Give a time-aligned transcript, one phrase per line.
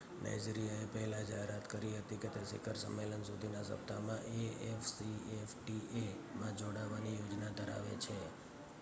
[0.21, 6.05] નાઇજીરિયાએ પહેલા જાહેરાત કરી હતી કે તે શિખર સંમેલન સુધીના સપ્તાહમાં એ.એફ.સી.એફ.ટી.એ
[6.35, 8.17] માં જોડાવાની યોજના ધરાવે છે